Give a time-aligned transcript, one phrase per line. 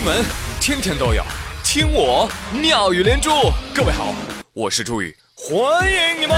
[0.00, 0.24] 新闻
[0.62, 1.22] 天天都有，
[1.62, 2.26] 听我
[2.58, 3.28] 妙语连珠。
[3.74, 4.14] 各位好，
[4.54, 5.60] 我是朱宇，欢
[5.92, 6.34] 迎你们。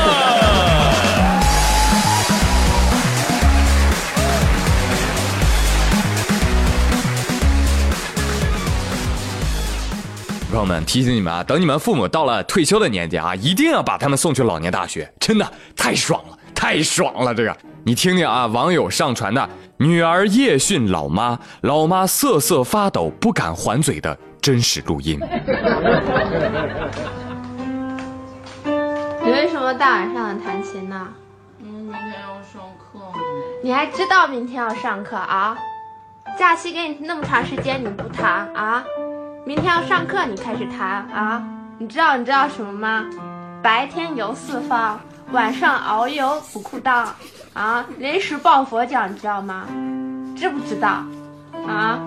[10.50, 17.32] 朋友们，提醒你们啊，等你们父母到了退休的年纪啊，一定要把他们送去老年大学，真的太爽了，太爽了！
[17.32, 19.48] 这个，你听听啊，网友上传的
[19.82, 25.18] 女儿夜训老妈，老妈瑟瑟发抖不敢还嘴的真实录音。
[29.24, 31.08] 你为什么大晚上的弹琴呢？
[31.58, 33.18] 嗯，明天要上课呢。
[33.64, 35.58] 你还知道明天要上课啊？
[36.38, 38.84] 假期给你那么长时间你不弹啊？
[39.44, 41.42] 明天要上课你开始弹啊？
[41.78, 43.04] 你知道你知道什么吗？
[43.60, 45.00] 白天游四方，
[45.32, 47.08] 晚上遨游不裤裆
[47.54, 47.84] 啊！
[47.98, 49.66] 临时抱佛脚你知道吗？
[50.36, 51.04] 知不知道？
[51.68, 51.98] 啊？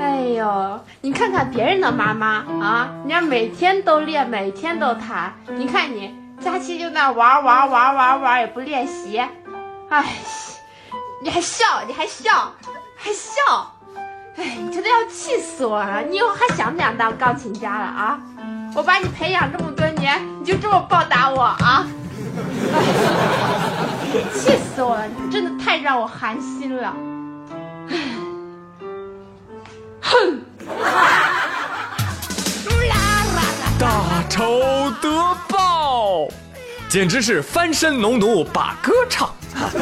[0.00, 9.18] 哎呦，你看看别人的妈妈啊，人家每天都练，每天都弹，你看你假期就那玩玩玩玩玩也不练习，
[9.88, 10.04] 哎，
[11.22, 12.52] 你还笑，你还笑，
[12.96, 13.72] 还笑，
[14.36, 16.02] 哎，你真的要气死我了！
[16.02, 18.18] 你以后还想不想当钢琴家了啊？
[18.74, 21.86] 我把你培养这么多年，你就这么报答我啊？
[22.74, 22.82] 哎，
[24.34, 25.06] 气死我了！
[25.06, 26.94] 你真的太让我寒心了。
[30.00, 30.40] 哼！
[33.78, 36.26] 大仇得报，
[36.88, 39.30] 简直是翻身农奴把歌唱，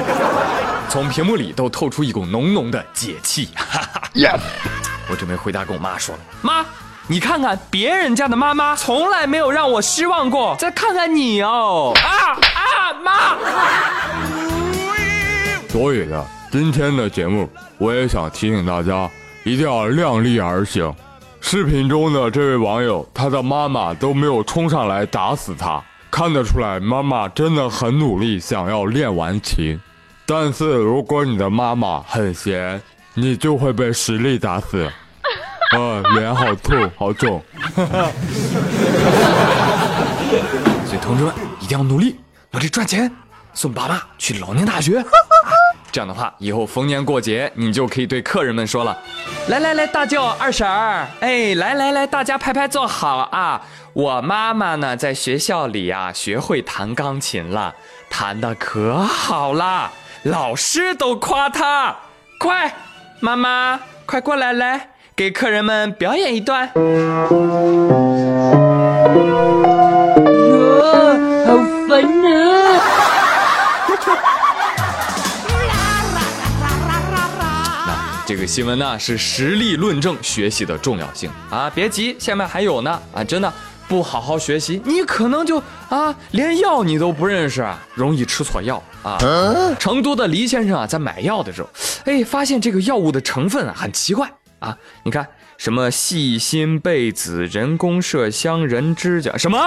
[0.91, 3.51] 从屏幕里都透出一股浓浓的解气。
[5.09, 6.65] 我准备回家跟我妈说了，妈，
[7.07, 12.54] 你看看别人家的妈妈从来没有让我失望过，再看看你哦，啊啊，
[13.05, 13.37] 妈！
[15.69, 19.11] 所以呢，今天的节目我也想提醒大家，
[19.45, 20.93] 一定要量力而行。
[21.41, 29.79] 视频中的这位网友，他的妈妈都没有冲上来打死他，看得出来妈妈真的很努力，想要练完琴。
[30.25, 32.81] 但是如果你的妈妈很闲，
[33.13, 34.91] 你就会被实力打死。
[35.73, 37.43] 呃，脸好痛，好肿。
[40.87, 42.17] 所以同志们一定要努力，
[42.55, 43.11] 努力赚钱，
[43.53, 45.05] 送爸妈去老年大学。
[45.91, 48.97] 这样的话，以后逢年过节，你就可以对客人们说了
[49.51, 53.61] ：“来来来，大舅、二婶儿，哎，来来来，大家排排坐好啊！
[53.93, 57.75] 我妈妈呢，在学校里呀，学会弹钢琴了，
[58.09, 59.91] 弹的可好啦，
[60.23, 61.97] 老师都夸她。
[62.39, 62.73] 快，
[63.19, 66.71] 妈妈，快过来，来给客人们表演一段。”
[78.35, 81.71] 这个新闻呢是实例论证学习的重要性啊！
[81.73, 83.23] 别急，下面还有呢啊！
[83.23, 83.53] 真的
[83.87, 89.17] 不好好学习，你可能就啊连药你都不认识啊，容易吃错药啊！
[89.79, 91.69] 成都的黎先生啊，在买药的时候，
[92.07, 94.29] 哎，发现这个药物的成分啊很奇怪
[94.59, 94.77] 啊！
[95.05, 95.25] 你看
[95.57, 99.61] 什么细心贝子、人工麝香、人指甲，什么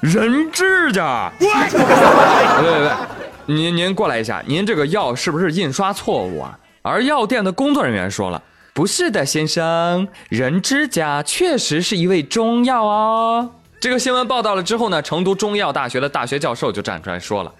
[0.00, 1.30] 人指甲？
[1.38, 2.90] 喂喂喂，
[3.44, 6.58] 您您过来一下，您这个药是不是印刷错误啊？
[6.82, 13.50] 而药店的工作人员说了：“不是的，先生，人指甲确实是一味中药哦。”
[13.80, 17.52] 这个新闻报道了之后呢，成都中医药大学的大学教授就站出来说了：“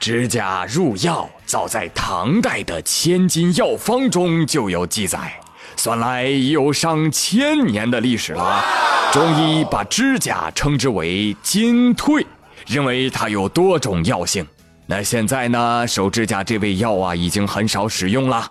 [0.00, 5.32] 指甲入药，早在唐代的《千金药方》中就有记载，
[5.76, 8.64] 算来已有上千年的历史了。
[9.12, 12.26] 中医把指甲称之为金退，
[12.66, 14.46] 认为它有多种药性。”
[14.88, 15.84] 那现在呢？
[15.84, 18.48] 手指甲这味药啊，已经很少使用了。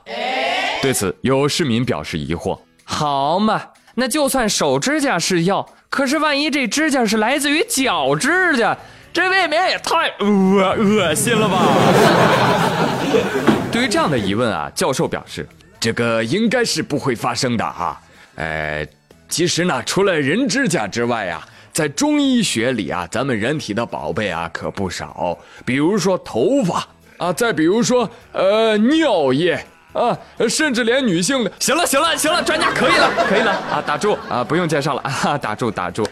[0.81, 3.61] 对此，有市民表示疑惑：“好嘛，
[3.93, 8.77] 那就算手指甲是药，可是万一这指甲是来自于脚指甲，
[9.13, 11.61] 这未免也太恶恶心了吧？”
[13.71, 15.47] 对于这样的疑问啊，教授表示
[15.79, 17.97] ：“这个应该是不会发生的哈。
[18.35, 18.85] 呃，
[19.29, 21.41] 其实呢，除了人指甲之外呀。”
[21.75, 26.87] 在中医学里啊，咱们人体的宝贝啊可不少，比如说头发
[27.17, 29.61] 啊，再比如说呃尿液
[29.91, 30.17] 啊，
[30.47, 31.51] 甚至连女性的……
[31.59, 33.51] 行了行了行了，专家可以了可以了。
[33.51, 35.01] 啊，打住啊，不用介绍了。
[35.01, 35.69] 啊，打住。
[35.69, 36.07] 打住。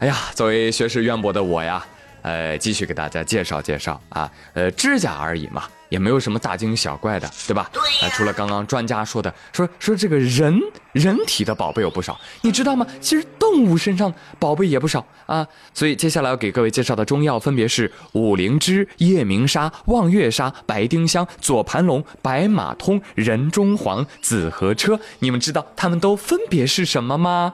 [0.00, 1.86] 哎呀，作为学识渊博的我呀，
[2.22, 7.70] 呃，继续给大家介绍介绍啊，呃，指甲而已嘛，也没有什么大惊小怪的，对吧？
[8.02, 10.60] 啊，除了刚刚专家说的，说说这个人
[10.94, 12.86] 人体的宝贝有不少，你知道吗？
[13.00, 15.46] 其实动物身上宝贝也不少啊。
[15.74, 24.98] 所以接下来要给各位介绍的中药分别是五灵芝、夜明砂、望月砂、白丁香、左盘龙、白马通、人中黄、紫河车。
[25.18, 27.52] 你们知道它们都分别是什么吗？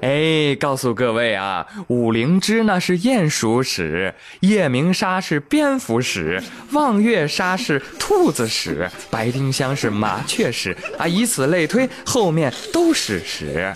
[0.00, 12.41] 哎，告诉各位啊，五灵芝呢是鼹鼠屎，夜明砂是蝙蝠屎，望月砂是兔子屎，白丁香是麻雀屎啊，以此类推，后面
[12.72, 13.72] 都是屎。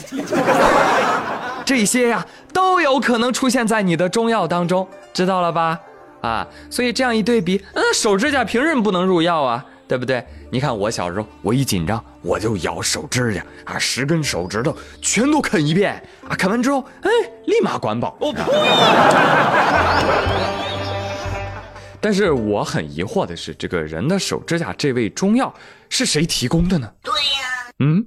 [1.65, 5.79] 这些呀、都有可能出现在你的中药当中，知道了吧？
[6.23, 10.25] 啊，所以这样一对比，嗯，手指甲凭什么不能入药啊，对不对？
[10.51, 17.11] 你看我小时候，我一紧张我就咬手指甲啊，十根手指头全都啃一遍啊，啃完之后，哎，
[17.47, 18.17] 立马管饱。
[18.21, 18.33] 哦，
[22.01, 25.53] 但是我很疑惑的是，这个人的手指甲这味中药
[25.89, 26.89] 是谁提供的呢？
[27.03, 28.05] 对呀，嗯，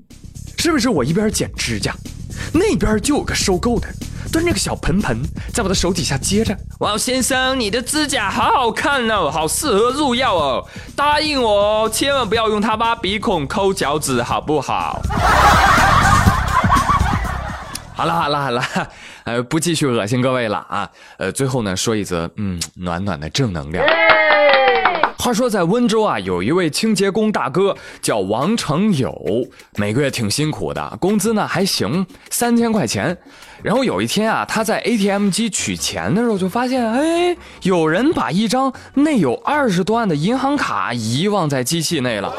[0.60, 1.96] 是不是我一边剪指甲，
[2.54, 3.88] 那边就有个收购的，
[4.30, 5.18] 端着个小盆盆
[5.54, 6.54] 在我的手底下接着。
[6.80, 10.68] 哇，先生，你的指甲好好看哦，好适合入药哦，
[10.98, 15.02] 答应我，千万不要用它挖鼻孔、抠脚趾，好不好？
[17.96, 18.62] 好了好了好了，
[19.24, 20.90] 呃，不继续恶心各位了啊。
[21.18, 23.86] 呃，最后呢，说一则嗯暖暖的正能量。
[25.21, 29.13] 话说在温州啊，有一位清洁工大哥叫王成友，
[29.75, 33.16] 每个月挺辛苦的，工资呢还行，三千块钱。
[33.62, 42.33] 然后有一天啊，他在 ATM 机取钱的时候，就发现，哎，有人把一张内有二十多万的银行卡遗忘在机器内了。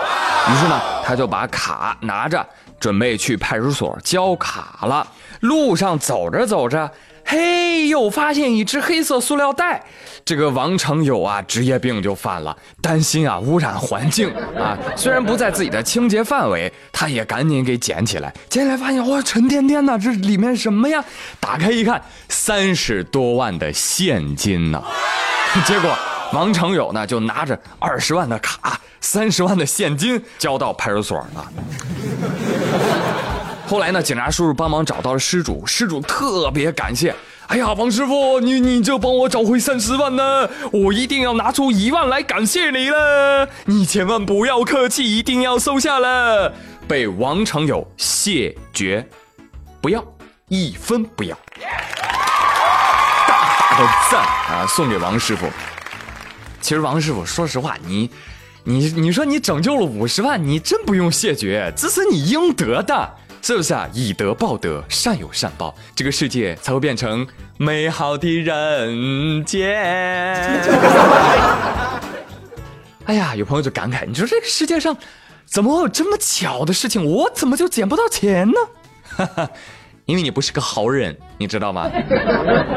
[0.50, 2.44] 于是呢，他就把卡拿着，
[2.80, 5.06] 准备去派出所交卡了。
[5.40, 6.90] 路上走着走着，
[7.30, 9.80] 嘿，又发现一只黑色塑料袋。
[10.24, 14.76] 这个王成友啊，职业病就犯了，担心啊污染环境啊。
[14.96, 18.34] 虽然不在自己的清洁范围，他也赶紧给捡起来。
[18.48, 21.04] 捡起来发现哇，沉甸甸的，这里面什么呀？
[21.38, 24.82] 打开一看，三十多万的现金呢。
[25.64, 25.96] 结果
[26.32, 31.52] 王成友呢，就拿着二十万的卡、三十万的现金交到派出所了。
[33.70, 37.14] 后来呢，警察叔叔帮忙找到了失主，失主特别感谢。
[37.46, 43.48] 哎呀，王师傅，你你就帮我找回三十万呢，我一定要拿出一万来感谢你了。
[43.66, 46.52] 你千万不要客气，一定要收下了。
[46.88, 49.08] 被王成友谢绝，
[49.80, 50.04] 不要
[50.48, 51.38] 一分不要。
[53.28, 55.46] 大大的赞啊，送给王师傅。
[56.60, 58.10] 其实王师傅，说实话，你，
[58.64, 63.88] 你你说你拯救了五十万，你真不用谢绝，这是你应得的，是不是啊？
[63.92, 67.26] 以德报德，善有善报，这个世界才会变成
[67.56, 69.74] 美好的人间。
[73.06, 74.96] 哎呀，有朋友就感慨，你说这个世界上
[75.46, 77.04] 怎么会有这么巧的事情？
[77.04, 78.54] 我怎么就捡不到钱呢？
[79.16, 79.50] 哈哈，
[80.04, 81.90] 因为你不是个好人，你知道吗？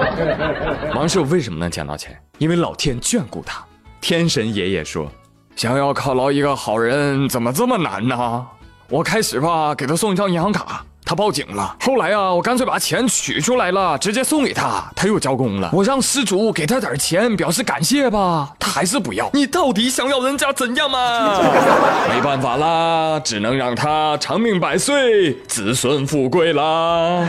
[0.95, 2.17] 王师傅为什么能捡到钱？
[2.39, 3.63] 因为老天眷顾他。
[4.01, 5.11] 天神爷爷说
[5.55, 8.47] ：“想要犒劳一个好人，怎么这么难呢？
[8.93, 11.75] 我开始吧，给他送一张银行卡，他报警了。
[11.81, 15.67] 后来啊，我干脆把钱取出来了，直接送给他，他又交工了。
[15.73, 19.27] 我让失主给他点钱表示感谢吧，他还是不要。
[19.33, 21.39] 你到底想要人家怎样嘛？
[22.07, 27.25] 没办法啦，只能让他长命百岁，子孙富贵啦。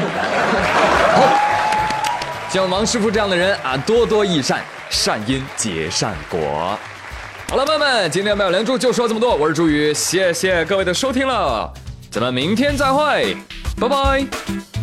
[1.15, 1.23] 好，
[2.51, 6.79] 像王师傅这样的人啊，多多益善。”善因结善果。
[8.11, 11.73] 今天妙连珠就说这么多，我是朱宇，谢谢各位的收听了，
[12.11, 13.37] 咱们明天再会，
[13.81, 14.74] 拜拜。